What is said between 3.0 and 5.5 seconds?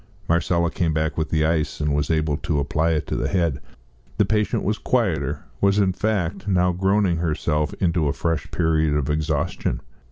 to the head. The patient was quieter